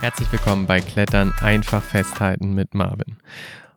Herzlich 0.00 0.32
willkommen 0.32 0.64
bei 0.64 0.80
Klettern 0.80 1.34
einfach 1.42 1.82
festhalten 1.82 2.54
mit 2.54 2.72
Marvin. 2.72 3.18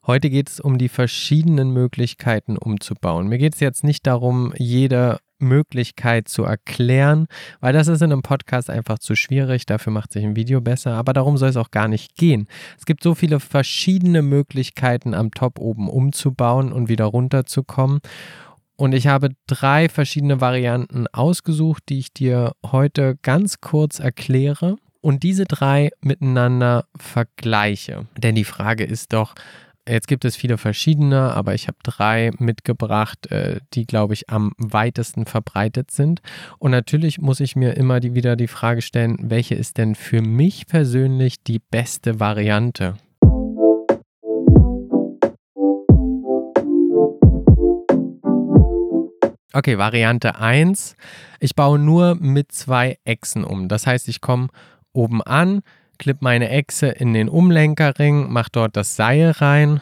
Heute 0.07 0.29
geht 0.29 0.47
es 0.47 0.61
um 0.61 0.77
die 0.77 0.87
verschiedenen 0.87 1.71
Möglichkeiten 1.71 2.57
umzubauen. 2.57 3.27
Mir 3.27 3.37
geht 3.37 3.55
es 3.55 3.59
jetzt 3.59 3.83
nicht 3.83 4.07
darum, 4.07 4.53
jede 4.57 5.19
Möglichkeit 5.39 6.29
zu 6.29 6.45
erklären, 6.45 7.27
weil 7.59 7.73
das 7.73 7.89
ist 7.89 8.01
in 8.01 8.13
einem 8.13 8.21
Podcast 8.21 8.69
einfach 8.69 8.99
zu 8.99 9.17
schwierig. 9.17 9.65
Dafür 9.65 9.91
macht 9.91 10.13
sich 10.13 10.23
ein 10.23 10.37
Video 10.37 10.61
besser, 10.61 10.93
aber 10.93 11.11
darum 11.11 11.35
soll 11.35 11.49
es 11.49 11.57
auch 11.57 11.71
gar 11.71 11.89
nicht 11.89 12.15
gehen. 12.15 12.47
Es 12.79 12.85
gibt 12.85 13.03
so 13.03 13.15
viele 13.15 13.41
verschiedene 13.41 14.21
Möglichkeiten 14.21 15.13
am 15.13 15.29
Top 15.31 15.59
oben 15.59 15.89
umzubauen 15.89 16.71
und 16.71 16.87
wieder 16.87 17.05
runterzukommen. 17.05 17.99
Und 18.77 18.93
ich 18.93 19.07
habe 19.07 19.31
drei 19.45 19.89
verschiedene 19.89 20.39
Varianten 20.39 21.05
ausgesucht, 21.07 21.83
die 21.89 21.99
ich 21.99 22.13
dir 22.13 22.53
heute 22.65 23.17
ganz 23.21 23.59
kurz 23.59 23.99
erkläre 23.99 24.77
und 25.03 25.21
diese 25.23 25.43
drei 25.43 25.91
miteinander 26.01 26.85
vergleiche. 26.95 28.07
Denn 28.17 28.35
die 28.35 28.45
Frage 28.45 28.85
ist 28.85 29.11
doch, 29.11 29.35
jetzt 29.87 30.07
gibt 30.07 30.23
es 30.23 30.37
viele 30.37 30.57
verschiedene, 30.57 31.33
aber 31.33 31.53
ich 31.53 31.67
habe 31.67 31.77
drei 31.83 32.31
mitgebracht, 32.39 33.29
äh, 33.29 33.59
die, 33.73 33.85
glaube 33.85 34.13
ich, 34.13 34.29
am 34.29 34.53
weitesten 34.57 35.25
verbreitet 35.25 35.91
sind. 35.91 36.21
Und 36.57 36.71
natürlich 36.71 37.19
muss 37.19 37.41
ich 37.41 37.57
mir 37.57 37.75
immer 37.75 37.99
die, 37.99 38.15
wieder 38.15 38.37
die 38.37 38.47
Frage 38.47 38.81
stellen, 38.81 39.17
welche 39.19 39.55
ist 39.55 39.77
denn 39.77 39.95
für 39.95 40.21
mich 40.21 40.67
persönlich 40.67 41.43
die 41.43 41.59
beste 41.59 42.21
Variante? 42.21 42.95
Okay, 49.55 49.77
Variante 49.77 50.39
1. 50.39 50.95
Ich 51.39 51.55
baue 51.55 51.77
nur 51.77 52.15
mit 52.15 52.51
zwei 52.53 52.97
Echsen 53.03 53.43
um. 53.43 53.67
Das 53.67 53.85
heißt, 53.85 54.07
ich 54.07 54.19
komme 54.19 54.47
oben 54.93 55.21
an, 55.21 55.61
klipp 55.97 56.21
meine 56.21 56.49
Echse 56.49 56.87
in 56.87 57.13
den 57.13 57.29
Umlenkerring, 57.29 58.31
mache 58.31 58.49
dort 58.51 58.77
das 58.77 58.95
Seil 58.95 59.31
rein. 59.31 59.81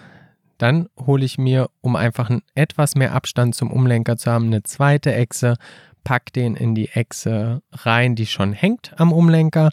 Dann 0.58 0.88
hole 1.06 1.26
ich 1.26 1.38
mir, 1.38 1.70
um 1.81 1.95
einfach 1.95 2.30
etwas 2.56 2.95
mehr 2.95 3.14
Abstand 3.14 3.56
zum 3.56 3.72
Umlenker 3.72 4.18
zu 4.18 4.31
haben, 4.31 4.48
eine 4.48 4.64
zweite 4.64 5.14
Echse, 5.14 5.56
pack 6.03 6.34
den 6.34 6.56
in 6.56 6.76
die 6.76 6.90
Echse 6.90 7.62
rein, 7.72 8.16
die 8.16 8.26
schon 8.26 8.53
hängt 8.53 8.94
am 8.98 9.12
Umlenker 9.12 9.72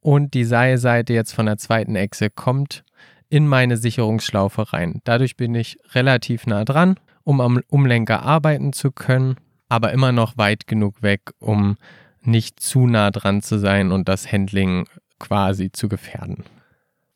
und 0.00 0.34
die 0.34 0.44
Seilseite 0.44 1.12
jetzt 1.12 1.32
von 1.32 1.46
der 1.46 1.58
zweiten 1.58 1.96
Echse 1.96 2.30
kommt 2.30 2.84
in 3.28 3.46
meine 3.48 3.76
Sicherungsschlaufe 3.76 4.72
rein. 4.72 5.00
Dadurch 5.04 5.36
bin 5.36 5.54
ich 5.54 5.78
relativ 5.94 6.46
nah 6.46 6.64
dran, 6.64 6.96
um 7.24 7.40
am 7.40 7.60
Umlenker 7.68 8.22
arbeiten 8.22 8.72
zu 8.72 8.92
können, 8.92 9.36
aber 9.68 9.92
immer 9.92 10.12
noch 10.12 10.38
weit 10.38 10.66
genug 10.66 11.02
weg, 11.02 11.32
um 11.40 11.76
nicht 12.26 12.60
zu 12.60 12.86
nah 12.86 13.10
dran 13.10 13.42
zu 13.42 13.58
sein 13.58 13.92
und 13.92 14.08
das 14.08 14.30
Handling 14.30 14.86
quasi 15.18 15.72
zu 15.72 15.88
gefährden. 15.88 16.44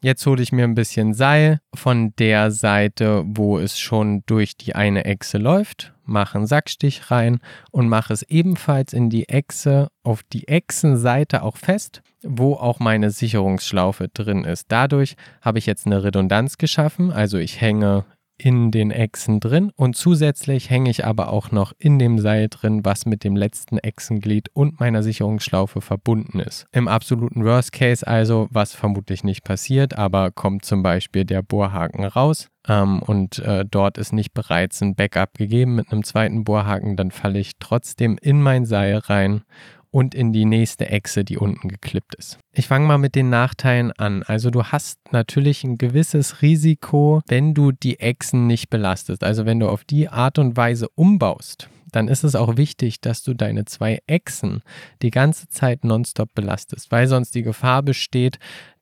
Jetzt 0.02 0.24
hole 0.24 0.42
ich 0.42 0.50
mir 0.50 0.64
ein 0.64 0.74
bisschen 0.74 1.12
Seil 1.12 1.60
von 1.74 2.14
der 2.18 2.50
Seite, 2.50 3.22
wo 3.26 3.58
es 3.58 3.78
schon 3.78 4.22
durch 4.24 4.56
die 4.56 4.74
eine 4.74 5.04
Echse 5.04 5.36
läuft, 5.36 5.92
mache 6.04 6.38
einen 6.38 6.46
Sackstich 6.46 7.10
rein 7.10 7.40
und 7.70 7.90
mache 7.90 8.14
es 8.14 8.22
ebenfalls 8.22 8.94
in 8.94 9.10
die 9.10 9.28
Echse 9.28 9.88
auf 10.02 10.22
die 10.22 10.48
Echsenseite 10.48 11.42
auch 11.42 11.58
fest, 11.58 12.00
wo 12.22 12.54
auch 12.54 12.78
meine 12.80 13.10
Sicherungsschlaufe 13.10 14.08
drin 14.08 14.44
ist. 14.44 14.66
Dadurch 14.68 15.16
habe 15.42 15.58
ich 15.58 15.66
jetzt 15.66 15.84
eine 15.84 16.02
Redundanz 16.02 16.56
geschaffen, 16.56 17.12
also 17.12 17.36
ich 17.36 17.60
hänge 17.60 18.06
in 18.44 18.70
den 18.70 18.90
Echsen 18.90 19.38
drin 19.38 19.70
und 19.76 19.96
zusätzlich 19.96 20.70
hänge 20.70 20.90
ich 20.90 21.04
aber 21.04 21.32
auch 21.32 21.50
noch 21.50 21.72
in 21.78 21.98
dem 21.98 22.18
Seil 22.18 22.48
drin, 22.48 22.84
was 22.84 23.06
mit 23.06 23.22
dem 23.22 23.36
letzten 23.36 23.78
Echsenglied 23.78 24.48
und 24.54 24.80
meiner 24.80 25.02
Sicherungsschlaufe 25.02 25.80
verbunden 25.80 26.40
ist. 26.40 26.66
Im 26.72 26.88
absoluten 26.88 27.44
Worst 27.44 27.72
Case 27.72 28.06
also, 28.06 28.48
was 28.50 28.74
vermutlich 28.74 29.24
nicht 29.24 29.44
passiert, 29.44 29.96
aber 29.96 30.30
kommt 30.30 30.64
zum 30.64 30.82
Beispiel 30.82 31.24
der 31.24 31.42
Bohrhaken 31.42 32.04
raus 32.04 32.48
ähm, 32.66 33.02
und 33.02 33.38
äh, 33.40 33.64
dort 33.70 33.98
ist 33.98 34.12
nicht 34.12 34.32
bereits 34.32 34.80
ein 34.80 34.94
Backup 34.94 35.34
gegeben 35.34 35.74
mit 35.74 35.92
einem 35.92 36.04
zweiten 36.04 36.44
Bohrhaken, 36.44 36.96
dann 36.96 37.10
falle 37.10 37.38
ich 37.38 37.58
trotzdem 37.58 38.16
in 38.20 38.40
mein 38.40 38.64
Seil 38.64 38.96
rein 38.98 39.42
und 39.90 40.14
in 40.14 40.32
die 40.32 40.44
nächste 40.44 40.88
Echse, 40.88 41.24
die 41.24 41.36
unten 41.36 41.68
geklippt 41.68 42.14
ist. 42.14 42.38
Ich 42.52 42.68
fange 42.68 42.86
mal 42.86 42.98
mit 42.98 43.14
den 43.14 43.30
Nachteilen 43.30 43.92
an. 43.92 44.22
Also 44.22 44.50
du 44.50 44.64
hast 44.64 44.98
natürlich 45.10 45.64
ein 45.64 45.78
gewisses 45.78 46.42
Risiko, 46.42 47.20
wenn 47.26 47.54
du 47.54 47.72
die 47.72 48.00
Echsen 48.00 48.46
nicht 48.46 48.70
belastest. 48.70 49.24
Also 49.24 49.46
wenn 49.46 49.60
du 49.60 49.68
auf 49.68 49.84
die 49.84 50.08
Art 50.08 50.38
und 50.38 50.56
Weise 50.56 50.88
umbaust, 50.94 51.68
dann 51.92 52.08
ist 52.08 52.24
es 52.24 52.34
auch 52.34 52.56
wichtig, 52.56 53.00
dass 53.00 53.22
du 53.22 53.34
deine 53.34 53.64
zwei 53.64 54.00
Echsen 54.06 54.62
die 55.02 55.10
ganze 55.10 55.48
Zeit 55.48 55.84
nonstop 55.84 56.32
belastest, 56.34 56.92
weil 56.92 57.08
sonst 57.08 57.34
die 57.34 57.42
Gefahr 57.42 57.82
besteht, 57.82 58.38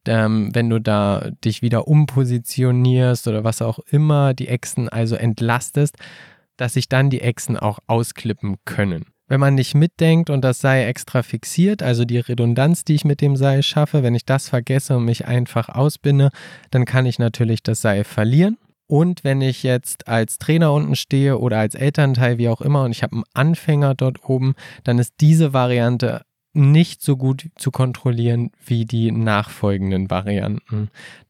ähm, 0.07 0.55
wenn 0.55 0.71
du 0.71 0.81
da 0.81 1.31
dich 1.45 1.63
wieder 1.63 1.89
umpositionierst 1.89 3.29
oder 3.29 3.45
was 3.45 3.63
auch 3.63 3.79
immer, 3.91 4.35
die 4.35 4.49
Echsen 4.49 4.89
also 4.89 5.17
entlastest, 5.17 5.97
dass 6.57 6.75
sich 6.75 6.89
dann 6.89 7.11
die 7.11 7.21
Echsen 7.21 7.57
auch 7.57 7.79
ausklippen 7.87 8.57
können. 8.65 9.07
Wenn 9.29 9.41
man 9.41 9.55
nicht 9.55 9.75
mitdenkt 9.75 10.31
und 10.31 10.43
das 10.43 10.61
Seil 10.61 10.89
extra 10.89 11.23
fixiert, 11.23 11.83
also 11.83 12.07
die 12.07 12.19
Redundanz, 12.19 12.85
die 12.85 12.95
ich 12.95 13.05
mit 13.05 13.21
dem 13.21 13.37
Seil 13.37 13.63
schaffe, 13.63 14.03
wenn 14.03 14.15
ich 14.15 14.25
das 14.25 14.49
vergesse 14.49 14.97
und 14.97 15.05
mich 15.05 15.27
einfach 15.27 15.69
ausbinde, 15.69 16.31
dann 16.71 16.87
kann 16.87 17.05
ich 17.05 17.19
natürlich 17.19 17.63
das 17.63 17.83
Seil 17.83 18.05
verlieren. 18.05 18.57
Und 18.87 19.25
wenn 19.25 19.43
ich 19.43 19.63
jetzt 19.63 20.09
als 20.09 20.39
Trainer 20.39 20.73
unten 20.73 20.97
stehe 20.97 21.39
oder 21.39 21.59
als 21.59 21.75
Elternteil, 21.75 22.39
wie 22.39 22.49
auch 22.49 22.63
immer, 22.63 22.85
und 22.85 22.93
ich 22.93 23.03
habe 23.03 23.17
einen 23.17 23.25
Anfänger 23.35 23.95
dort 23.95 24.25
oben, 24.25 24.55
dann 24.83 24.99
ist 24.99 25.13
diese 25.21 25.53
Variante 25.53 26.23
nicht 26.55 27.03
so 27.03 27.19
gut 27.19 27.51
zu 27.57 27.71
kontrollieren 27.71 28.51
wie 28.65 28.87
die 28.87 29.13
nachfolgenden 29.13 30.11
Varianten, 30.11 30.89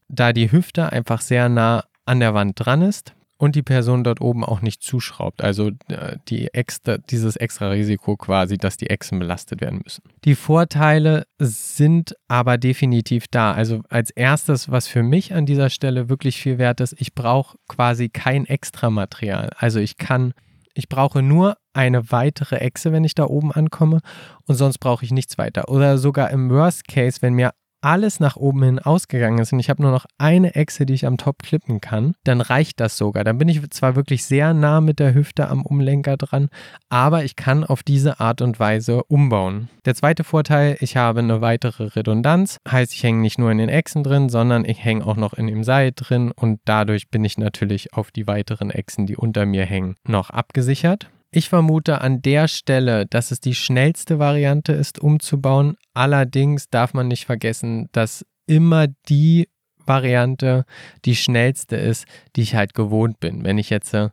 da 0.09 0.33
die 0.33 0.53
Hüfte 0.53 0.93
einfach 0.93 1.21
sehr 1.21 1.49
nah 1.49 1.85
an 2.05 2.21
der 2.21 2.33
Wand 2.33 2.53
dran 2.57 2.81
ist 2.83 3.13
und 3.39 3.55
die 3.55 3.63
Person 3.63 4.05
dort 4.05 4.21
oben 4.21 4.45
auch 4.45 4.61
nicht 4.61 4.83
zuschraubt. 4.83 5.43
Also 5.43 5.71
äh, 5.89 6.17
die 6.29 6.53
extra, 6.53 6.99
dieses 6.99 7.37
extra 7.37 7.71
Risiko 7.71 8.17
quasi, 8.17 8.59
dass 8.59 8.77
die 8.77 8.91
Echsen 8.91 9.19
belastet 9.19 9.61
werden 9.61 9.81
müssen. 9.83 10.03
Die 10.25 10.35
Vorteile 10.35 11.27
sind 11.39 12.15
aber 12.27 12.59
definitiv 12.59 13.27
da. 13.29 13.53
Also 13.53 13.83
als 13.89 14.11
erstes, 14.11 14.71
was 14.71 14.89
für 14.89 15.03
mich 15.03 15.33
an 15.35 15.47
dieser 15.47 15.71
Stelle 15.71 16.09
wirklich 16.09 16.37
viel 16.39 16.59
wert 16.59 16.81
ist, 16.81 17.01
ich 17.01 17.15
brauche 17.15 17.57
quasi 17.69 18.09
kein 18.09 18.45
extra 18.45 18.91
Material. 18.91 19.51
Also 19.57 19.79
ich 19.79 19.97
kann 19.97 20.35
ich 20.75 20.89
brauche 20.89 21.23
nur 21.23 21.57
eine 21.73 22.13
weitere 22.13 22.59
Echse, 22.59 22.93
wenn 22.93 23.03
ich 23.03 23.17
da 23.17 23.25
oben 23.25 23.51
ankomme 23.51 23.99
und 24.47 24.55
sonst 24.55 24.79
brauche 24.79 25.05
ich 25.05 25.11
nichts 25.11 25.37
weiter. 25.37 25.69
Oder 25.71 25.99
sogar 25.99 26.31
im 26.31 26.51
Worst 26.51 26.87
Case, 26.87 27.19
wenn 27.21 27.35
mir 27.35 27.51
alles 27.81 28.21
nach 28.21 28.37
oben 28.37 28.63
hin 28.63 28.79
ausgegangen 28.79 29.39
ist 29.39 29.53
und 29.53 29.61
ich 29.61 29.71
habe 29.71 29.83
nur 29.83 29.91
noch 29.91 30.07
eine 30.19 30.55
Echse, 30.55 30.87
die 30.87 30.95
ich 30.95 31.07
am 31.07 31.17
Top 31.17 31.43
klippen 31.43 31.81
kann, 31.81 32.15
dann 32.25 32.41
reicht 32.41 32.81
das 32.81 32.97
sogar. 32.97 33.25
Dann 33.25 33.39
bin 33.39 33.49
ich 33.49 33.69
zwar 33.71 33.97
wirklich 33.97 34.25
sehr 34.25 34.55
nah 34.55 34.81
mit 34.81 34.99
der 34.99 35.15
Hüfte 35.15 35.49
am 35.49 35.63
Umlenker 35.63 36.17
dran, 36.17 36.49
aber 36.89 37.25
ich 37.25 37.37
kann 37.37 37.65
auf 37.65 37.83
diese 37.83 38.21
Art 38.21 38.43
und 38.43 38.59
Weise 38.59 39.05
umbauen. 39.05 39.69
Der 39.85 39.95
zweite 39.95 40.25
Vorteil, 40.25 40.77
ich 40.81 40.97
habe 40.97 41.21
eine 41.21 41.41
weitere 41.41 41.85
Redundanz, 41.85 42.59
heißt 42.69 42.93
ich 42.93 43.03
hänge 43.03 43.21
nicht 43.21 43.39
nur 43.39 43.51
in 43.51 43.59
den 43.59 43.69
Echsen 43.69 44.03
drin, 44.03 44.29
sondern 44.29 44.65
ich 44.65 44.85
hänge 44.85 45.07
auch 45.07 45.17
noch 45.17 45.35
in 45.35 45.47
dem 45.47 45.65
Seil 45.65 45.93
drin 45.95 46.33
und 46.33 46.61
dadurch 46.65 47.11
bin 47.11 47.25
ich 47.25 47.39
natürlich 47.39 47.95
auf 47.95 48.11
die 48.11 48.27
weiteren 48.27 48.71
Echsen, 48.71 49.07
die 49.07 49.17
unter 49.17 49.47
mir 49.47 49.65
hängen, 49.65 49.97
noch 50.05 50.31
abgesichert. 50.31 51.11
Ich 51.31 51.51
vermute 51.51 52.01
an 52.01 52.23
der 52.23 52.49
Stelle, 52.49 53.05
dass 53.05 53.31
es 53.31 53.41
die 53.41 53.55
schnellste 53.55 54.19
Variante 54.19 54.73
ist, 54.73 54.99
umzubauen. 54.99 55.77
Allerdings 55.93 56.71
darf 56.71 56.95
man 56.95 57.09
nicht 57.09 57.27
vergessen, 57.27 57.89
dass 57.93 58.25
immer 58.47 58.87
die 59.09 59.49
Variante 59.85 60.65
die 61.05 61.17
schnellste 61.17 61.77
ist, 61.77 62.07
die 62.35 62.43
ich 62.43 62.55
halt 62.55 62.73
gewohnt 62.73 63.21
bin. 63.21 63.45
Wenn 63.45 63.59
ich 63.59 63.69
jetzt 63.69 63.93
äh, 63.93 64.11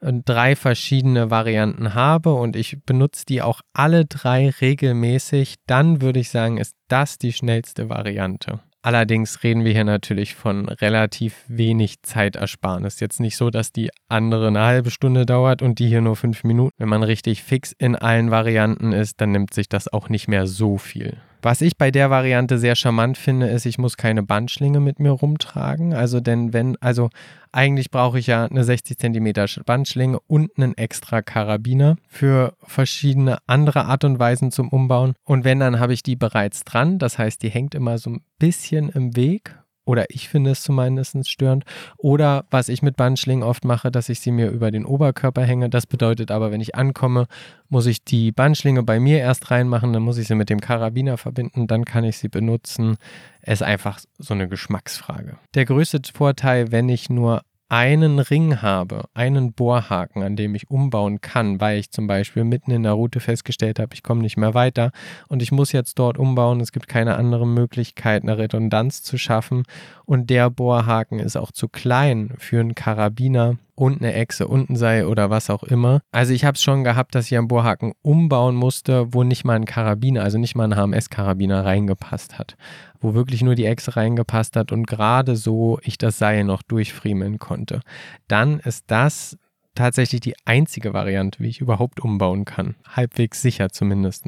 drei 0.00 0.54
verschiedene 0.54 1.30
Varianten 1.30 1.94
habe 1.94 2.34
und 2.34 2.56
ich 2.56 2.78
benutze 2.84 3.24
die 3.26 3.40
auch 3.40 3.62
alle 3.72 4.04
drei 4.04 4.50
regelmäßig, 4.50 5.56
dann 5.66 6.02
würde 6.02 6.20
ich 6.20 6.30
sagen, 6.30 6.58
ist 6.58 6.74
das 6.88 7.16
die 7.18 7.32
schnellste 7.32 7.88
Variante. 7.88 8.60
Allerdings 8.82 9.42
reden 9.42 9.64
wir 9.64 9.72
hier 9.72 9.84
natürlich 9.84 10.34
von 10.34 10.68
relativ 10.68 11.44
wenig 11.48 12.00
Zeitersparnis. 12.02 12.98
Jetzt 13.00 13.20
nicht 13.20 13.36
so, 13.36 13.50
dass 13.50 13.72
die 13.72 13.90
andere 14.08 14.48
eine 14.48 14.60
halbe 14.60 14.90
Stunde 14.90 15.26
dauert 15.26 15.60
und 15.60 15.78
die 15.78 15.88
hier 15.88 16.00
nur 16.00 16.16
fünf 16.16 16.44
Minuten. 16.44 16.74
Wenn 16.78 16.88
man 16.88 17.02
richtig 17.02 17.42
fix 17.42 17.72
in 17.72 17.94
allen 17.94 18.30
Varianten 18.30 18.92
ist, 18.92 19.20
dann 19.20 19.32
nimmt 19.32 19.52
sich 19.52 19.68
das 19.68 19.92
auch 19.92 20.08
nicht 20.08 20.28
mehr 20.28 20.46
so 20.46 20.78
viel. 20.78 21.18
Was 21.42 21.62
ich 21.62 21.76
bei 21.76 21.90
der 21.90 22.10
Variante 22.10 22.58
sehr 22.58 22.76
charmant 22.76 23.16
finde, 23.16 23.48
ist, 23.48 23.64
ich 23.64 23.78
muss 23.78 23.96
keine 23.96 24.22
Bandschlinge 24.22 24.80
mit 24.80 25.00
mir 25.00 25.10
rumtragen. 25.10 25.94
Also 25.94 26.20
denn 26.20 26.52
wenn, 26.52 26.76
also 26.80 27.08
eigentlich 27.52 27.90
brauche 27.90 28.18
ich 28.18 28.26
ja 28.26 28.44
eine 28.44 28.62
60 28.62 28.98
cm 28.98 29.32
Bandschlinge 29.64 30.20
und 30.26 30.50
einen 30.56 30.76
extra 30.76 31.22
Karabiner 31.22 31.96
für 32.08 32.54
verschiedene 32.62 33.38
andere 33.46 33.86
Art 33.86 34.04
und 34.04 34.18
Weisen 34.18 34.50
zum 34.50 34.68
Umbauen. 34.68 35.14
Und 35.24 35.44
wenn, 35.44 35.60
dann 35.60 35.80
habe 35.80 35.94
ich 35.94 36.02
die 36.02 36.16
bereits 36.16 36.64
dran. 36.64 36.98
Das 36.98 37.18
heißt, 37.18 37.42
die 37.42 37.50
hängt 37.50 37.74
immer 37.74 37.98
so 37.98 38.10
ein 38.10 38.22
bisschen 38.38 38.90
im 38.90 39.16
Weg 39.16 39.59
Oder 39.90 40.06
ich 40.08 40.28
finde 40.28 40.52
es 40.52 40.62
zumindest 40.62 41.28
störend. 41.28 41.64
Oder 41.96 42.44
was 42.48 42.68
ich 42.68 42.80
mit 42.80 42.96
Bandschlingen 42.96 43.42
oft 43.42 43.64
mache, 43.64 43.90
dass 43.90 44.08
ich 44.08 44.20
sie 44.20 44.30
mir 44.30 44.48
über 44.48 44.70
den 44.70 44.84
Oberkörper 44.84 45.42
hänge. 45.42 45.68
Das 45.68 45.84
bedeutet 45.84 46.30
aber, 46.30 46.52
wenn 46.52 46.60
ich 46.60 46.76
ankomme, 46.76 47.26
muss 47.68 47.86
ich 47.86 48.04
die 48.04 48.30
Bandschlinge 48.30 48.84
bei 48.84 49.00
mir 49.00 49.18
erst 49.18 49.50
reinmachen, 49.50 49.92
dann 49.92 50.04
muss 50.04 50.16
ich 50.16 50.28
sie 50.28 50.36
mit 50.36 50.48
dem 50.48 50.60
Karabiner 50.60 51.18
verbinden, 51.18 51.66
dann 51.66 51.84
kann 51.84 52.04
ich 52.04 52.18
sie 52.18 52.28
benutzen. 52.28 52.98
Es 53.42 53.54
ist 53.54 53.66
einfach 53.66 53.98
so 54.16 54.32
eine 54.32 54.46
Geschmacksfrage. 54.46 55.38
Der 55.54 55.64
größte 55.64 56.00
Vorteil, 56.14 56.70
wenn 56.70 56.88
ich 56.88 57.10
nur 57.10 57.42
einen 57.70 58.18
Ring 58.18 58.62
habe, 58.62 59.04
einen 59.14 59.52
Bohrhaken, 59.52 60.24
an 60.24 60.34
dem 60.34 60.56
ich 60.56 60.70
umbauen 60.70 61.20
kann, 61.20 61.60
weil 61.60 61.78
ich 61.78 61.92
zum 61.92 62.08
Beispiel 62.08 62.42
mitten 62.42 62.72
in 62.72 62.82
der 62.82 62.92
Route 62.92 63.20
festgestellt 63.20 63.78
habe, 63.78 63.94
ich 63.94 64.02
komme 64.02 64.22
nicht 64.22 64.36
mehr 64.36 64.54
weiter 64.54 64.90
und 65.28 65.40
ich 65.40 65.52
muss 65.52 65.70
jetzt 65.70 65.98
dort 66.00 66.18
umbauen. 66.18 66.60
Es 66.60 66.72
gibt 66.72 66.88
keine 66.88 67.14
andere 67.14 67.46
Möglichkeit, 67.46 68.24
eine 68.24 68.38
Redundanz 68.38 69.04
zu 69.04 69.18
schaffen 69.18 69.62
und 70.04 70.30
der 70.30 70.50
Bohrhaken 70.50 71.20
ist 71.20 71.36
auch 71.36 71.52
zu 71.52 71.68
klein 71.68 72.34
für 72.38 72.58
einen 72.58 72.74
Karabiner 72.74 73.56
und 73.80 74.02
eine 74.02 74.12
Echse 74.12 74.46
und 74.46 74.68
ein 74.68 74.76
Seil 74.76 75.06
oder 75.06 75.30
was 75.30 75.48
auch 75.48 75.62
immer. 75.62 76.02
Also 76.12 76.34
ich 76.34 76.44
habe 76.44 76.56
es 76.56 76.62
schon 76.62 76.84
gehabt, 76.84 77.14
dass 77.14 77.30
ich 77.30 77.38
einen 77.38 77.48
Bohrhaken 77.48 77.94
umbauen 78.02 78.54
musste, 78.54 79.14
wo 79.14 79.24
nicht 79.24 79.44
mal 79.46 79.54
ein 79.54 79.64
Karabiner, 79.64 80.22
also 80.22 80.36
nicht 80.36 80.54
mal 80.54 80.70
ein 80.70 80.76
HMS-Karabiner 80.76 81.64
reingepasst 81.64 82.38
hat. 82.38 82.58
Wo 83.00 83.14
wirklich 83.14 83.40
nur 83.40 83.54
die 83.54 83.64
Echse 83.64 83.96
reingepasst 83.96 84.54
hat 84.56 84.70
und 84.70 84.86
gerade 84.86 85.34
so 85.34 85.78
ich 85.82 85.96
das 85.96 86.18
Seil 86.18 86.44
noch 86.44 86.60
durchfriemeln 86.60 87.38
konnte. 87.38 87.80
Dann 88.28 88.60
ist 88.60 88.84
das 88.88 89.38
tatsächlich 89.74 90.20
die 90.20 90.34
einzige 90.44 90.92
Variante, 90.92 91.40
wie 91.40 91.48
ich 91.48 91.62
überhaupt 91.62 92.00
umbauen 92.00 92.44
kann. 92.44 92.74
Halbwegs 92.86 93.40
sicher 93.40 93.70
zumindest. 93.70 94.26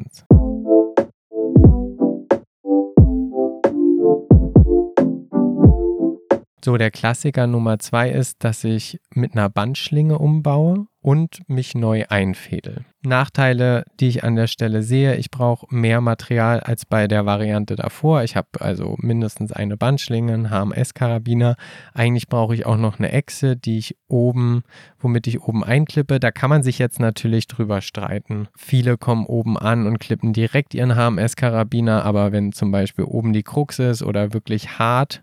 So, 6.63 6.77
der 6.77 6.91
Klassiker 6.91 7.45
Nummer 7.45 7.77
zwei 7.79 8.09
ist, 8.09 8.43
dass 8.45 8.63
ich 8.63 9.01
mit 9.13 9.33
einer 9.33 9.49
Bandschlinge 9.49 10.17
umbaue 10.17 10.87
und 11.03 11.47
mich 11.47 11.75
neu 11.75 12.05
einfädel. 12.09 12.85
Nachteile, 13.05 13.83
die 13.99 14.07
ich 14.07 14.23
an 14.23 14.37
der 14.37 14.47
Stelle 14.47 14.81
sehe, 14.81 15.17
ich 15.17 15.29
brauche 15.29 15.67
mehr 15.69 15.99
Material 15.99 16.61
als 16.61 16.85
bei 16.85 17.09
der 17.09 17.25
Variante 17.25 17.75
davor. 17.75 18.23
Ich 18.23 18.37
habe 18.37 18.47
also 18.59 18.95
mindestens 18.99 19.51
eine 19.51 19.75
Bandschlinge, 19.75 20.33
einen 20.33 20.49
HMS-Karabiner. 20.49 21.57
Eigentlich 21.93 22.29
brauche 22.29 22.55
ich 22.55 22.65
auch 22.65 22.77
noch 22.77 22.99
eine 22.99 23.11
Echse, 23.11 23.57
die 23.57 23.77
ich 23.77 23.97
oben, 24.07 24.63
womit 24.99 25.27
ich 25.27 25.41
oben 25.41 25.65
einklippe. 25.65 26.21
Da 26.21 26.31
kann 26.31 26.49
man 26.49 26.63
sich 26.63 26.79
jetzt 26.79 27.01
natürlich 27.01 27.47
drüber 27.47 27.81
streiten. 27.81 28.47
Viele 28.55 28.97
kommen 28.97 29.25
oben 29.25 29.57
an 29.57 29.85
und 29.85 29.99
klippen 29.99 30.31
direkt 30.31 30.73
ihren 30.73 30.95
HMS-Karabiner, 30.95 32.05
aber 32.05 32.31
wenn 32.31 32.53
zum 32.53 32.71
Beispiel 32.71 33.03
oben 33.03 33.33
die 33.33 33.43
Krux 33.43 33.79
ist 33.79 34.01
oder 34.01 34.33
wirklich 34.33 34.79
hart 34.79 35.21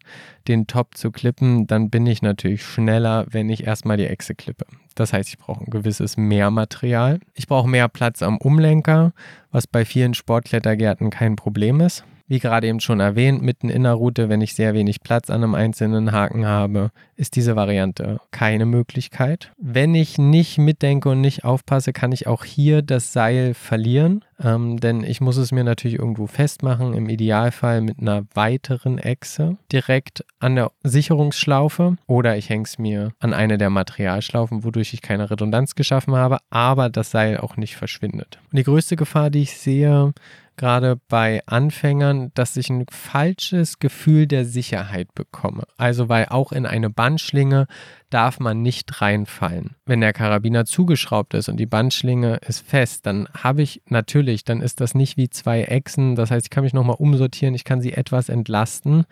den 0.49 0.67
Top 0.67 0.97
zu 0.97 1.11
klippen, 1.11 1.67
dann 1.67 1.89
bin 1.89 2.07
ich 2.07 2.21
natürlich 2.21 2.63
schneller, 2.63 3.27
wenn 3.31 3.49
ich 3.49 3.67
erstmal 3.67 3.97
die 3.97 4.07
Echse 4.07 4.35
klippe. 4.35 4.67
Das 5.01 5.15
heißt, 5.15 5.31
ich 5.31 5.39
brauche 5.39 5.65
ein 5.65 5.71
gewisses 5.71 6.19
Mehrmaterial. 6.19 7.21
Ich 7.33 7.47
brauche 7.47 7.67
mehr 7.67 7.89
Platz 7.89 8.21
am 8.21 8.37
Umlenker, 8.37 9.15
was 9.51 9.67
bei 9.67 9.87
vielen 9.87 10.13
Sportklettergärten 10.13 11.09
kein 11.09 11.37
Problem 11.37 11.81
ist. 11.81 12.05
Wie 12.31 12.39
gerade 12.39 12.69
eben 12.69 12.79
schon 12.79 13.01
erwähnt, 13.01 13.43
mitten 13.43 13.69
in 13.69 13.83
der 13.83 13.95
Route, 13.95 14.29
wenn 14.29 14.41
ich 14.41 14.55
sehr 14.55 14.73
wenig 14.73 15.01
Platz 15.01 15.31
an 15.31 15.43
einem 15.43 15.57
einzelnen 15.57 16.13
Haken 16.13 16.47
habe, 16.47 16.93
ist 17.17 17.35
diese 17.35 17.57
Variante 17.57 18.21
keine 18.31 18.67
Möglichkeit. 18.67 19.51
Wenn 19.59 19.97
ich 19.97 20.17
nicht 20.17 20.57
mitdenke 20.57 21.09
und 21.09 21.21
nicht 21.21 21.43
aufpasse, 21.43 21.93
kann 21.93 22.13
ich 22.13 22.29
auch 22.29 22.45
hier 22.45 22.83
das 22.83 23.13
Seil 23.13 23.53
verlieren, 23.55 24.25
ähm, 24.41 24.79
denn 24.79 25.03
ich 25.03 25.21
muss 25.21 25.39
es 25.39 25.51
mir 25.51 25.65
natürlich 25.65 25.99
irgendwo 25.99 26.29
festmachen, 26.29 26.95
im 26.95 27.09
Idealfall 27.09 27.81
mit 27.81 27.99
einer 27.99 28.23
weiteren 28.33 28.99
Echse 28.99 29.57
direkt 29.73 30.25
an 30.39 30.55
der 30.55 30.71
Sicherungsschlaufe 30.85 31.97
oder 32.07 32.37
ich 32.37 32.49
hänge 32.49 32.63
es 32.63 32.79
mir 32.79 33.11
an 33.19 33.35
eine 33.35 33.59
der 33.59 33.71
Materialschlaufen, 33.71 34.63
wodurch 34.63 34.95
ich 34.95 35.03
keine 35.03 35.33
Redundanz 35.33 35.75
geschaffen 35.75 36.15
habe, 36.15 36.39
aber 36.49 36.91
das 36.91 37.11
Seil 37.11 37.39
auch 37.39 37.57
nicht 37.57 37.75
verschwindet. 37.75 38.39
Und 38.53 38.59
die 38.59 38.63
größte 38.63 38.95
Gefahr, 38.95 39.31
die 39.31 39.43
ich 39.43 39.59
sehe, 39.59 40.13
gerade 40.61 41.01
bei 41.09 41.41
Anfängern, 41.47 42.33
dass 42.35 42.57
ich 42.59 42.69
ein 42.69 42.85
falsches 42.91 43.79
Gefühl 43.79 44.27
der 44.27 44.45
Sicherheit 44.45 45.15
bekomme. 45.15 45.65
Also 45.79 46.11
weil 46.11 46.27
auch 46.27 46.53
in 46.53 46.67
eine 46.67 46.91
Bandschlinge 46.91 47.67
darf 48.11 48.41
man 48.41 48.61
nicht 48.61 49.01
reinfallen. 49.01 49.77
Wenn 49.87 50.03
der 50.03 50.13
Karabiner 50.13 50.67
zugeschraubt 50.67 51.33
ist 51.33 51.49
und 51.49 51.57
die 51.57 51.67
Bandschlinge 51.67 52.41
ist 52.47 52.61
fest, 52.61 53.07
dann 53.07 53.27
habe 53.33 53.63
ich 53.63 53.81
natürlich, 53.87 54.45
dann 54.45 54.61
ist 54.61 54.83
das 54.83 54.95
nicht 54.95 55.17
wie 55.17 55.31
zwei 55.31 55.63
Echsen. 55.63 56.15
Das 56.15 56.31
heißt, 56.31 56.47
ich 56.47 56.51
kann 56.51 56.65
mich 56.65 56.75
nochmal 56.75 56.97
umsortieren, 56.99 57.55
ich 57.55 57.65
kann 57.65 57.81
sie 57.81 57.95
etwas 57.95 58.29
entlasten 58.29 59.07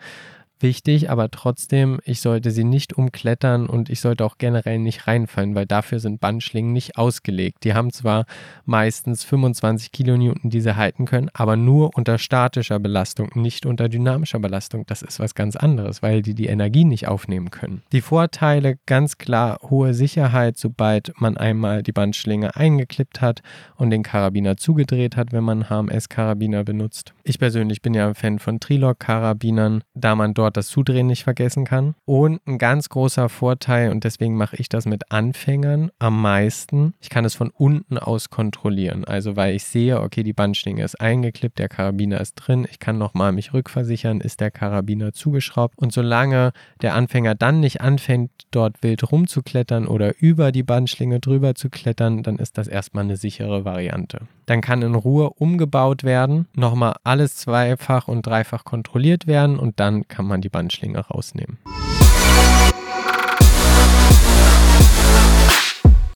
wichtig, 0.61 1.09
aber 1.09 1.31
trotzdem, 1.31 1.99
ich 2.03 2.21
sollte 2.21 2.51
sie 2.51 2.63
nicht 2.63 2.97
umklettern 2.97 3.67
und 3.67 3.89
ich 3.89 4.01
sollte 4.01 4.25
auch 4.25 4.37
generell 4.37 4.79
nicht 4.79 5.07
reinfallen, 5.07 5.55
weil 5.55 5.65
dafür 5.65 5.99
sind 5.99 6.19
Bandschlingen 6.19 6.73
nicht 6.73 6.97
ausgelegt. 6.97 7.63
Die 7.63 7.73
haben 7.73 7.91
zwar 7.91 8.25
meistens 8.65 9.23
25 9.23 9.91
Kilonewton, 9.91 10.49
die 10.49 10.61
sie 10.61 10.75
halten 10.75 11.05
können, 11.05 11.29
aber 11.33 11.55
nur 11.55 11.95
unter 11.95 12.17
statischer 12.17 12.79
Belastung, 12.79 13.29
nicht 13.35 13.65
unter 13.65 13.89
dynamischer 13.89 14.39
Belastung. 14.39 14.85
Das 14.87 15.01
ist 15.01 15.19
was 15.19 15.35
ganz 15.35 15.55
anderes, 15.55 16.01
weil 16.01 16.21
die 16.21 16.33
die 16.33 16.47
Energie 16.47 16.85
nicht 16.85 17.07
aufnehmen 17.07 17.51
können. 17.51 17.81
Die 17.91 18.01
Vorteile, 18.01 18.77
ganz 18.85 19.17
klar, 19.17 19.59
hohe 19.69 19.93
Sicherheit, 19.93 20.57
sobald 20.57 21.13
man 21.19 21.37
einmal 21.37 21.83
die 21.83 21.91
Bandschlinge 21.91 22.55
eingeklippt 22.55 23.21
hat 23.21 23.41
und 23.75 23.89
den 23.89 24.03
Karabiner 24.03 24.57
zugedreht 24.57 25.15
hat, 25.15 25.31
wenn 25.31 25.43
man 25.43 25.69
HMS-Karabiner 25.69 26.63
benutzt. 26.63 27.13
Ich 27.23 27.39
persönlich 27.39 27.81
bin 27.81 27.93
ja 27.93 28.07
ein 28.07 28.15
Fan 28.15 28.39
von 28.39 28.59
Trilog-Karabinern, 28.59 29.83
da 29.93 30.15
man 30.15 30.33
dort 30.33 30.48
dort 30.49 30.57
das 30.57 30.67
Zudrehen 30.67 31.05
nicht 31.05 31.23
vergessen 31.23 31.63
kann. 31.63 31.93
Und 32.05 32.41
ein 32.47 32.57
ganz 32.57 32.89
großer 32.89 33.29
Vorteil, 33.29 33.91
und 33.91 34.03
deswegen 34.03 34.35
mache 34.35 34.55
ich 34.55 34.67
das 34.67 34.85
mit 34.85 35.11
Anfängern 35.11 35.91
am 35.99 36.19
meisten, 36.21 36.95
ich 36.99 37.09
kann 37.09 37.23
es 37.23 37.35
von 37.35 37.51
unten 37.51 37.99
aus 37.99 38.29
kontrollieren. 38.31 39.05
Also 39.05 39.35
weil 39.35 39.55
ich 39.55 39.65
sehe, 39.65 40.01
okay, 40.01 40.23
die 40.23 40.33
Bandschlinge 40.33 40.83
ist 40.83 40.99
eingeklippt, 40.99 41.59
der 41.59 41.69
Karabiner 41.69 42.19
ist 42.19 42.33
drin, 42.35 42.67
ich 42.69 42.79
kann 42.79 42.97
nochmal 42.97 43.31
mich 43.31 43.53
rückversichern, 43.53 44.21
ist 44.21 44.39
der 44.39 44.49
Karabiner 44.49 45.13
zugeschraubt. 45.13 45.77
Und 45.77 45.93
solange 45.93 46.51
der 46.81 46.95
Anfänger 46.95 47.35
dann 47.35 47.59
nicht 47.59 47.81
anfängt, 47.81 48.31
dort 48.49 48.81
wild 48.81 49.11
rumzuklettern 49.11 49.87
oder 49.87 50.19
über 50.19 50.51
die 50.51 50.63
Bandschlinge 50.63 51.19
drüber 51.19 51.53
zu 51.53 51.69
klettern, 51.69 52.23
dann 52.23 52.37
ist 52.37 52.57
das 52.57 52.67
erstmal 52.67 53.03
eine 53.03 53.17
sichere 53.17 53.65
Variante. 53.65 54.21
Dann 54.49 54.61
kann 54.61 54.81
in 54.81 54.95
Ruhe 54.95 55.29
umgebaut 55.29 56.03
werden, 56.03 56.47
nochmal 56.55 56.95
alles 57.03 57.35
zweifach 57.35 58.07
und 58.07 58.25
dreifach 58.25 58.65
kontrolliert 58.65 59.27
werden 59.27 59.59
und 59.59 59.79
dann 59.79 60.07
kann 60.07 60.25
man 60.25 60.41
die 60.41 60.49
Bandschlinge 60.49 60.97
rausnehmen. 60.97 61.59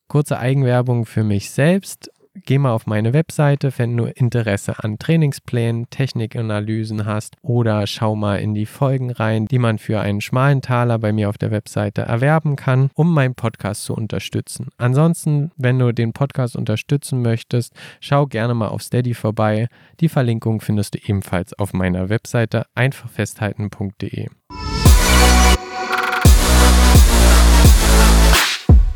Kurze 0.08 0.40
Eigenwerbung 0.40 1.06
für 1.06 1.24
mich 1.24 1.52
selbst 1.52 2.10
geh 2.46 2.58
mal 2.58 2.72
auf 2.72 2.88
meine 2.88 3.14
Webseite, 3.14 3.72
wenn 3.78 3.96
du 3.96 4.06
Interesse 4.06 4.84
an 4.84 5.00
Trainingsplänen, 5.00 5.90
Technikanalysen 5.90 7.06
hast 7.06 7.36
oder 7.42 7.88
schau 7.88 8.16
mal 8.16 8.38
in 8.38 8.54
die 8.54 8.66
Folgen 8.66 9.12
rein, 9.12 9.46
die 9.46 9.60
man 9.60 9.78
für 9.78 10.00
einen 10.02 10.22
schmalen 10.22 10.62
Taler 10.62 11.00
bei 11.00 11.12
mir 11.12 11.30
auf 11.30 11.38
der 11.38 11.52
Webseite 11.52 12.02
erwerben 12.02 12.56
kann, 12.56 12.90
um 12.94 13.14
meinen 13.14 13.36
Podcast 13.36 13.86
zu 13.86 13.94
unterstützen. 13.94 14.70
Ansonsten, 14.78 15.52
wenn 15.58 15.80
du 15.80 15.92
den 15.92 16.14
Podcast 16.14 16.56
unterstützen 16.56 17.22
möchtest, 17.22 17.74
schau 18.00 18.26
gerne 18.26 18.54
mal 18.54 18.70
auf 18.70 18.82
Steady 18.82 19.14
vorbei. 19.14 19.68
Die 20.00 20.10
Verlinkung 20.10 20.62
findest 20.62 20.96
du 20.96 21.00
ebenfalls 21.06 21.58
auf 21.58 21.74
meiner 21.74 22.10
Webseite 22.10 22.66
einfachfesthalten.de. 22.76 24.28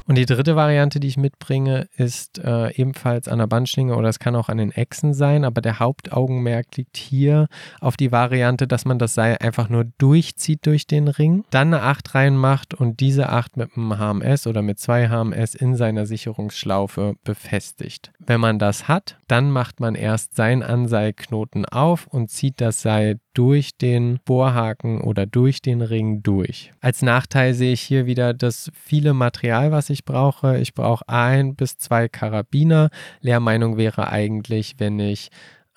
Und 0.08 0.16
die 0.18 0.26
dritte 0.26 0.56
Variante, 0.56 1.02
die 1.02 1.10
ich 1.10 1.18
mitbringe, 1.18 1.90
ist 1.98 2.40
äh, 2.40 2.74
ebenfalls 2.74 3.28
an 3.28 3.40
der 3.40 3.48
Bandschlinge 3.48 3.94
oder 3.94 4.08
es 4.08 4.20
kann 4.20 4.38
auch 4.38 4.48
an 4.48 4.58
den 4.58 4.72
Echsen 4.72 5.14
sein, 5.14 5.44
aber 5.44 5.60
der 5.60 5.80
Hauptaugenmerk 5.80 6.78
liegt 6.78 6.96
hier 6.96 7.48
auf 7.82 7.98
die 7.98 8.14
Variante, 8.14 8.68
dass 8.68 8.86
man 8.86 9.00
das 9.00 9.16
Seil 9.16 9.38
einfach 9.42 9.68
nur 9.68 9.84
durchzieht 9.98 10.66
durch 10.66 10.88
den 10.88 11.10
Ring, 11.10 11.44
dann 11.50 11.74
eine 11.74 11.84
8 11.84 12.16
reinmacht 12.16 12.74
und 12.74 13.02
diese 13.02 13.28
8 13.28 13.58
mit 13.58 13.76
einem 13.76 13.98
HMS 13.98 14.48
oder 14.48 14.62
mit 14.62 14.80
zwei 14.80 15.10
HMS 15.10 15.56
in 15.56 15.76
seiner 15.76 16.06
Sicherungsschlaufe 16.06 17.16
befestigt. 17.26 18.14
Wenn 18.18 18.40
man 18.40 18.60
das 18.60 18.88
hat, 18.88 19.18
dann 19.28 19.52
macht 19.52 19.82
man 19.82 19.96
erst 19.96 20.36
seinen 20.36 20.64
Anseilknoten 20.64 21.66
auf 21.66 22.08
und 22.08 22.32
zieht 22.32 22.62
das 22.62 22.82
Seil 22.82 23.20
durch 23.38 23.78
den 23.78 24.20
Bohrhaken 24.26 25.00
oder 25.02 25.28
durch 25.28 25.62
den 25.62 25.84
Ring 25.84 26.24
durch. 26.24 26.72
Als 26.82 27.04
Nachteil 27.04 27.54
sehe 27.54 27.74
ich 27.74 27.82
hier 27.82 28.08
wieder 28.08 28.34
das 28.34 28.72
viele 28.74 29.14
Material, 29.14 29.72
was 29.72 29.92
ich 29.92 30.06
brauche. 30.06 30.58
Ich 30.58 30.74
brauche 30.74 31.08
ein 31.08 31.56
bis 31.56 31.78
zwei 31.78 32.08
Karabiner. 32.08 32.90
Lehrmeinung 33.22 33.78
wäre 33.78 34.10
eigentlich, 34.10 34.76
wenn 34.80 34.98
ich 35.00 35.30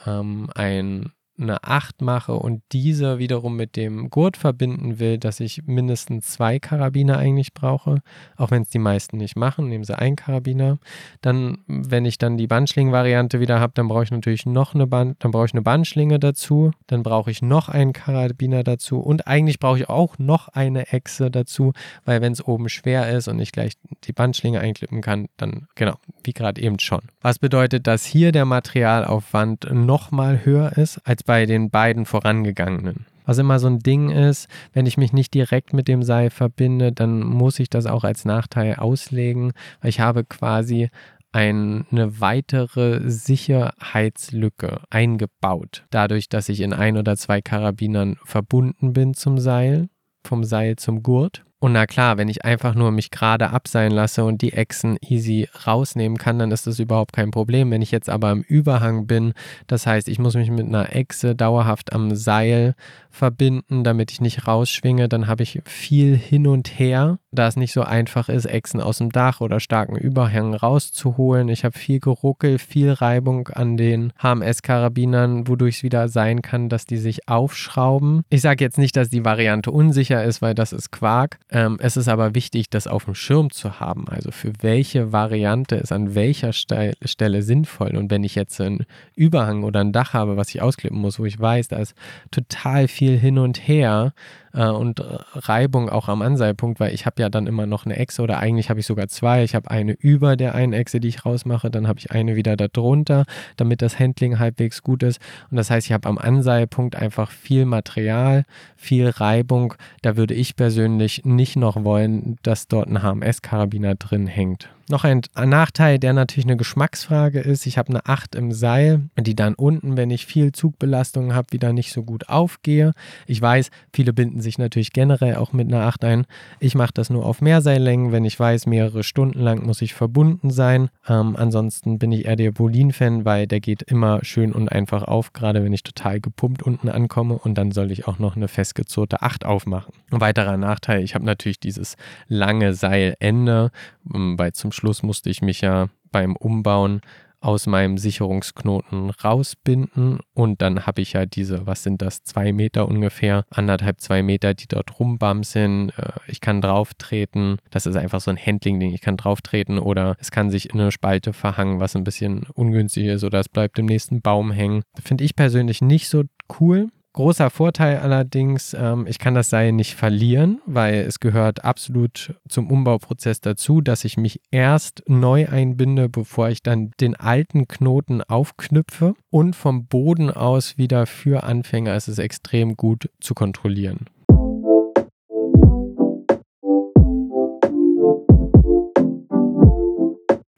ähm, 0.07 0.49
ein 0.55 1.13
eine 1.41 1.65
Acht 1.65 2.03
mache 2.03 2.35
und 2.35 2.63
diese 2.73 3.19
wiederum 3.19 3.57
mit 3.57 3.77
dem 3.77 4.11
Gurt 4.11 4.37
verbinden 4.37 4.99
will, 4.99 5.19
dass 5.19 5.41
ich 5.41 5.63
mindestens 5.67 6.27
zwei 6.27 6.59
Karabiner 6.59 7.19
eigentlich 7.19 7.55
brauche, 7.55 8.03
auch 8.37 8.51
wenn 8.51 8.63
es 8.63 8.71
die 8.71 8.79
meisten 8.79 9.17
nicht 9.17 9.37
machen, 9.37 9.69
nehmen 9.69 9.85
sie 9.85 9.99
einen 9.99 10.17
Karabiner. 10.17 10.79
Dann, 11.23 11.59
wenn 11.67 12.05
ich 12.05 12.19
dann 12.19 12.37
die 12.37 12.47
Bandschlingen-Variante 12.47 13.41
wieder 13.41 13.61
habe, 13.61 13.73
dann 13.75 13.89
brauche 13.89 14.05
ich 14.05 14.11
natürlich 14.11 14.47
noch 14.47 14.75
eine 14.75 14.87
Band, 14.87 15.17
dann 15.25 15.31
brauche 15.31 15.47
ich 15.47 15.55
eine 15.55 15.63
Bandschlinge 15.63 16.19
dazu, 16.19 16.73
dann 16.87 17.03
brauche 17.03 17.31
ich 17.31 17.43
noch 17.43 17.69
einen 17.69 17.93
Karabiner 17.93 18.63
dazu 18.63 18.99
und 19.01 19.27
eigentlich 19.27 19.59
brauche 19.59 19.79
ich 19.79 19.89
auch 19.89 20.19
noch 20.19 20.49
eine 20.49 20.93
Echse 20.93 21.31
dazu, 21.31 21.73
weil 22.05 22.21
wenn 22.21 22.33
es 22.33 22.47
oben 22.47 22.69
schwer 22.69 23.11
ist 23.11 23.29
und 23.29 23.39
ich 23.39 23.53
gleich 23.53 23.75
die 24.05 24.13
Bandschlinge 24.13 24.61
einklippen 24.61 25.01
kann, 25.01 25.29
dann 25.37 25.67
genau, 25.75 25.95
wie 26.25 26.33
gerade 26.33 26.61
eben 26.61 26.79
schon. 26.79 27.01
Was 27.21 27.39
bedeutet, 27.39 27.87
dass 27.87 28.05
hier 28.05 28.33
der 28.33 28.45
Materialaufwand 28.45 29.69
nochmal 29.73 30.45
höher 30.45 30.77
ist 30.77 30.99
als 31.07 31.23
bei 31.31 31.47
den 31.47 31.71
beiden 31.71 32.07
vorangegangenen. 32.07 33.07
Was 33.25 33.39
immer 33.39 33.61
so 33.61 33.69
ein 33.69 33.79
Ding 33.79 34.11
ist, 34.11 34.49
wenn 34.73 34.85
ich 34.85 34.97
mich 34.97 35.13
nicht 35.13 35.33
direkt 35.33 35.73
mit 35.73 35.87
dem 35.87 36.03
Seil 36.03 36.29
verbinde, 36.29 36.91
dann 36.91 37.21
muss 37.21 37.61
ich 37.61 37.71
das 37.71 37.87
auch 37.87 38.03
als 38.03 38.25
Nachteil 38.25 38.75
auslegen, 38.75 39.53
weil 39.81 39.91
ich 39.91 40.01
habe 40.01 40.25
quasi 40.25 40.91
eine 41.31 41.85
weitere 41.93 43.09
Sicherheitslücke 43.09 44.81
eingebaut, 44.91 45.85
dadurch, 45.91 46.29
dass 46.29 46.49
ich 46.49 46.63
in 46.63 46.73
ein 46.73 46.97
oder 46.97 47.17
zwei 47.17 47.41
Karabinern 47.41 48.17
verbunden 48.25 48.93
bin 48.93 49.15
zum 49.15 49.39
Seil, 49.39 49.89
vom 50.25 50.43
Seil 50.43 50.75
zum 50.75 51.05
Gurt. 51.05 51.45
Und 51.63 51.73
na 51.73 51.87
klar, 51.87 52.17
wenn 52.17 52.29
ich 52.29 52.45
einfach 52.45 52.75
nur 52.75 52.91
mich 52.91 53.11
gerade 53.11 53.51
abseilen 53.51 53.93
lasse 53.93 54.25
und 54.25 54.41
die 54.41 54.55
Echsen 54.55 54.97
easy 55.07 55.47
rausnehmen 55.67 56.17
kann, 56.17 56.39
dann 56.39 56.51
ist 56.53 56.67
das 56.67 56.79
überhaupt 56.79 57.13
kein 57.13 57.31
Problem. 57.31 57.71
Wenn 57.71 57.83
ich 57.83 57.91
jetzt 57.91 58.09
aber 58.09 58.33
im 58.33 58.41
Überhang 58.41 59.07
bin, 59.07 59.35
das 59.67 59.87
heißt, 59.87 60.09
ich 60.09 60.19
muss 60.19 60.35
mich 60.35 60.51
mit 60.51 60.67
einer 60.67 60.97
Echse 60.97 61.37
dauerhaft 61.37 61.93
am 61.93 62.15
Seil 62.17 62.75
verbinden, 63.11 63.85
damit 63.85 64.11
ich 64.11 64.21
nicht 64.21 64.47
rausschwinge, 64.47 65.09
dann 65.09 65.27
habe 65.27 65.43
ich 65.43 65.61
viel 65.67 66.17
hin 66.17 66.47
und 66.47 66.79
her, 66.79 67.19
da 67.33 67.47
es 67.47 67.57
nicht 67.57 67.73
so 67.73 67.83
einfach 67.83 68.29
ist, 68.29 68.47
Echsen 68.47 68.81
aus 68.81 68.99
dem 68.99 69.11
Dach 69.11 69.41
oder 69.41 69.61
starken 69.61 69.97
Überhängen 69.97 70.55
rauszuholen. 70.55 71.49
Ich 71.49 71.65
habe 71.65 71.77
viel 71.77 72.01
Geruckel, 72.01 72.59
viel 72.59 72.93
Reibung 72.93 73.49
an 73.49 73.77
den 73.77 74.13
HMS-Karabinern, 74.23 75.47
wodurch 75.49 75.79
es 75.79 75.83
wieder 75.83 76.09
sein 76.09 76.41
kann, 76.41 76.69
dass 76.69 76.87
die 76.87 76.97
sich 76.97 77.29
aufschrauben. 77.29 78.23
Ich 78.31 78.41
sage 78.41 78.65
jetzt 78.65 78.79
nicht, 78.79 78.97
dass 78.97 79.11
die 79.11 79.25
Variante 79.25 79.71
unsicher 79.71 80.25
ist, 80.25 80.41
weil 80.41 80.55
das 80.55 80.73
ist 80.73 80.91
Quark. 80.91 81.39
Ähm, 81.53 81.79
es 81.81 81.97
ist 81.97 82.09
aber 82.09 82.35
wichtig, 82.35 82.71
das 82.71 82.87
auf 82.87 83.05
dem 83.07 83.15
Schirm 83.15 83.51
zu 83.51 83.81
haben. 83.81 84.09
Also 84.09 84.31
für 84.31 84.53
welche 84.61 85.13
Variante 85.13 85.77
ist 85.77 85.93
an 85.93 86.15
welcher 86.15 86.53
Ste 86.53 86.95
Stelle 87.05 87.43
sinnvoll. 87.43 87.97
Und 87.97 88.11
wenn 88.11 88.25
ich 88.25 88.35
jetzt 88.35 88.61
einen 88.61 88.87
Überhang 89.15 89.65
oder 89.65 89.81
ein 89.81 89.93
Dach 89.93 90.13
habe, 90.15 90.37
was 90.37 90.51
ich 90.51 90.63
ausklippen 90.63 90.99
muss, 90.99 91.19
wo 91.19 91.25
ich 91.25 91.39
weiß, 91.39 91.69
da 91.69 91.79
ist 91.79 91.95
total 92.31 92.89
viel 92.89 93.19
hin 93.19 93.39
und 93.39 93.67
her, 93.67 94.13
äh, 94.53 94.69
und 94.69 95.03
Reibung 95.35 95.89
auch 95.89 96.09
am 96.09 96.23
Anseilpunkt, 96.23 96.81
weil 96.81 96.95
ich 96.95 97.07
habe 97.07 97.23
ja 97.23 97.29
dann 97.29 97.47
immer 97.47 97.67
noch 97.67 97.85
eine 97.85 97.97
Echse 97.97 98.23
oder 98.23 98.39
eigentlich 98.39 98.71
habe 98.71 98.81
ich 98.81 98.87
sogar 98.87 99.09
zwei. 99.09 99.45
Ich 99.45 99.55
habe 99.55 99.71
eine 99.71 99.93
über 99.93 100.37
der 100.37 100.55
einen 100.55 100.73
Echse, 100.73 101.01
die 101.01 101.09
ich 101.09 101.25
rausmache, 101.25 101.71
dann 101.71 101.89
habe 101.89 101.99
ich 101.99 102.11
eine 102.11 102.37
wieder 102.37 102.57
darunter, 102.57 103.25
damit 103.57 103.83
das 103.83 103.99
Handling 103.99 104.39
halbwegs 104.39 104.83
gut 104.83 105.03
ist. 105.03 105.21
Und 105.51 105.57
das 105.57 105.71
heißt, 105.71 105.87
ich 105.87 105.93
habe 105.93 106.09
am 106.09 106.19
Anseilpunkt 106.19 106.97
einfach 106.97 107.31
viel 107.31 107.65
Material, 107.65 108.45
viel 108.77 109.09
Reibung. 109.09 109.75
Da 110.03 110.17
würde 110.17 110.35
ich 110.35 110.57
persönlich 110.57 111.25
nicht 111.25 111.57
noch 111.57 111.85
wollen, 111.85 112.39
dass 112.43 112.69
dort 112.69 112.89
ein 112.89 113.03
HMS-Karabiner 113.03 113.95
drin 113.95 114.27
hängt. 114.27 114.69
Noch 114.91 115.05
ein 115.05 115.23
Nachteil, 115.37 116.01
der 116.01 116.13
natürlich 116.13 116.47
eine 116.47 116.57
Geschmacksfrage 116.57 117.39
ist. 117.39 117.65
Ich 117.67 117.79
habe 117.79 117.91
eine 117.91 118.07
8 118.07 118.35
im 118.35 118.51
Seil, 118.51 119.03
die 119.17 119.37
dann 119.37 119.55
unten, 119.55 119.97
wenn 119.97 120.11
ich 120.11 120.27
viel 120.27 120.51
Zugbelastung 120.51 121.33
habe, 121.33 121.53
wieder 121.53 121.73
nicht 121.73 121.93
so 121.93 122.03
gut 122.03 122.29
aufgehe. 122.29 122.91
Ich 123.29 123.41
weiß, 123.41 123.71
viele 123.93 124.13
binden 124.13 124.41
sich 124.41 124.59
natürlich 124.59 124.93
generell 124.93 125.37
auch 125.37 125.53
mit 125.53 125.69
einer 125.69 125.87
8 125.87 126.05
ein. 126.05 126.27
Ich 126.59 126.75
mache 126.75 126.91
das 126.93 127.09
nur 127.09 127.25
auf 127.25 127.41
Mehrseillängen, 127.41 128.11
wenn 128.11 128.25
ich 128.25 128.41
weiß, 128.41 128.67
mehrere 128.67 129.05
Stunden 129.05 129.39
lang 129.39 129.65
muss 129.65 129.81
ich 129.81 129.95
verbunden 129.95 130.51
sein. 130.51 130.91
Ähm, 131.07 131.37
ansonsten 131.37 132.01
bin 132.01 132.11
ich 132.11 132.25
eher 132.25 132.35
der 132.35 132.51
Bolin-Fan, 132.51 133.25
weil 133.25 133.47
der 133.47 133.61
geht 133.61 133.83
immer 133.83 134.25
schön 134.25 134.51
und 134.51 134.73
einfach 134.73 135.05
auf, 135.05 135.33
gerade 135.33 135.63
wenn 135.63 135.73
ich 135.73 135.85
total 135.85 136.19
gepumpt 136.19 136.65
unten 136.65 136.89
ankomme 136.89 137.39
und 137.39 137.55
dann 137.57 137.71
soll 137.71 137.93
ich 137.93 138.09
auch 138.09 138.19
noch 138.19 138.35
eine 138.35 138.49
festgezurrte 138.49 139.23
8 139.23 139.45
aufmachen. 139.45 139.95
Ein 140.11 140.21
weiterer 140.21 140.57
Nachteil, 140.57 141.05
ich 141.05 141.15
habe 141.15 141.25
natürlich 141.25 141.61
dieses 141.61 141.97
lange 142.27 142.75
Seilende, 142.75 143.71
weil 144.13 144.53
zum 144.53 144.73
Schluss 144.73 145.03
musste 145.03 145.31
ich 145.31 145.43
mich 145.43 145.61
ja 145.61 145.89
beim 146.11 146.37
Umbauen 146.37 147.01
aus 147.41 147.67
meinem 147.67 147.97
Sicherungsknoten 147.97 149.11
rausbinden 149.11 150.21
und 150.35 150.61
dann 150.61 150.87
habe 150.87 151.01
ich 151.01 151.15
ja 151.15 151.25
diese, 151.25 151.67
was 151.67 151.83
sind 151.83 152.03
das, 152.03 152.23
zwei 152.23 152.53
Meter 152.53 152.87
ungefähr, 152.87 153.45
anderthalb, 153.51 154.01
zwei 154.01 154.23
Meter, 154.23 154.53
die 154.53 154.69
dort 154.69 155.01
rumbamsen. 155.01 155.91
Äh, 155.97 156.13
ich 156.29 156.41
kann 156.41 156.61
drauf 156.61 156.93
treten. 156.95 157.57
Das 157.71 157.87
ist 157.87 157.97
einfach 157.97 158.21
so 158.21 158.31
ein 158.31 158.39
Handling-Ding. 158.39 158.93
Ich 158.93 159.01
kann 159.01 159.17
drauf 159.17 159.41
treten 159.41 159.79
oder 159.79 160.17
es 160.21 160.31
kann 160.31 160.51
sich 160.51 160.73
in 160.73 160.81
eine 160.81 160.93
Spalte 160.93 161.33
verhangen, 161.33 161.81
was 161.81 161.97
ein 161.97 162.05
bisschen 162.05 162.45
ungünstig 162.55 163.07
ist 163.07 163.25
oder 163.25 163.41
es 163.41 163.49
bleibt 163.49 163.79
im 163.79 163.87
nächsten 163.87 164.21
Baum 164.21 164.53
hängen. 164.53 164.83
Finde 165.03 165.25
ich 165.25 165.35
persönlich 165.35 165.81
nicht 165.81 166.09
so 166.09 166.25
cool. 166.61 166.91
Großer 167.21 167.51
Vorteil 167.51 167.99
allerdings, 167.99 168.73
ähm, 168.73 169.07
ich 169.07 169.19
kann 169.19 169.35
das 169.35 169.51
Seil 169.51 169.73
nicht 169.73 169.95
verlieren, 169.95 170.63
weil 170.65 171.01
es 171.01 171.21
gehört 171.21 171.67
absolut 171.67 172.35
zum 172.49 172.71
Umbauprozess 172.71 173.43
dazu, 173.43 173.83
dass 173.83 174.07
ich 174.07 174.17
mich 174.17 174.41
erst 174.51 175.03
neu 175.07 175.47
einbinde, 175.47 176.09
bevor 176.09 176.49
ich 176.49 176.63
dann 176.63 176.93
den 176.99 177.15
alten 177.17 177.69
Knoten 177.69 178.23
aufknüpfe. 178.23 179.13
Und 179.29 179.55
vom 179.55 179.85
Boden 179.85 180.31
aus 180.31 180.79
wieder 180.79 181.05
für 181.05 181.43
Anfänger 181.45 181.95
ist 181.95 182.09
es 182.09 182.17
extrem 182.19 182.79
gut 182.79 183.11
zu 183.21 183.35
kontrollieren. 183.35 184.07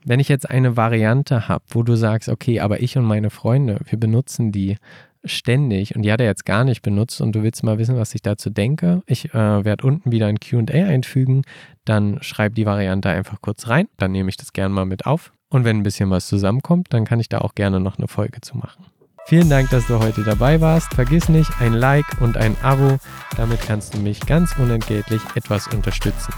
Wenn 0.04 0.20
ich 0.20 0.28
jetzt 0.28 0.48
eine 0.48 0.76
Variante 0.76 1.48
habe, 1.48 1.64
wo 1.70 1.82
du 1.82 1.96
sagst, 1.96 2.28
okay, 2.28 2.60
aber 2.60 2.82
ich 2.82 2.96
und 2.96 3.04
meine 3.04 3.30
Freunde, 3.30 3.80
wir 3.88 3.98
benutzen 3.98 4.52
die 4.52 4.76
ständig 5.24 5.94
und 5.96 6.02
die 6.02 6.12
hat 6.12 6.20
er 6.20 6.26
jetzt 6.26 6.44
gar 6.44 6.64
nicht 6.64 6.82
benutzt 6.82 7.20
und 7.20 7.32
du 7.32 7.42
willst 7.42 7.62
mal 7.62 7.78
wissen, 7.78 7.96
was 7.96 8.14
ich 8.14 8.22
dazu 8.22 8.50
denke, 8.50 9.02
ich 9.06 9.34
äh, 9.34 9.64
werde 9.64 9.86
unten 9.86 10.12
wieder 10.12 10.26
ein 10.26 10.40
QA 10.40 10.72
einfügen, 10.72 11.42
dann 11.84 12.18
schreib 12.22 12.54
die 12.54 12.66
Variante 12.66 13.08
einfach 13.08 13.40
kurz 13.40 13.68
rein, 13.68 13.88
dann 13.98 14.12
nehme 14.12 14.28
ich 14.28 14.36
das 14.36 14.52
gerne 14.52 14.74
mal 14.74 14.86
mit 14.86 15.06
auf 15.06 15.32
und 15.48 15.64
wenn 15.64 15.78
ein 15.78 15.82
bisschen 15.82 16.10
was 16.10 16.26
zusammenkommt, 16.26 16.88
dann 16.90 17.04
kann 17.04 17.20
ich 17.20 17.28
da 17.28 17.38
auch 17.38 17.54
gerne 17.54 17.80
noch 17.80 17.98
eine 17.98 18.08
Folge 18.08 18.40
zu 18.40 18.56
machen. 18.56 18.86
Vielen 19.26 19.48
Dank, 19.48 19.70
dass 19.70 19.86
du 19.86 20.00
heute 20.00 20.24
dabei 20.24 20.60
warst. 20.60 20.92
Vergiss 20.94 21.28
nicht 21.28 21.50
ein 21.60 21.74
Like 21.74 22.20
und 22.20 22.36
ein 22.36 22.56
Abo. 22.62 22.98
Damit 23.36 23.60
kannst 23.60 23.94
du 23.94 23.98
mich 23.98 24.20
ganz 24.26 24.58
unentgeltlich 24.58 25.22
etwas 25.36 25.68
unterstützen. 25.68 26.34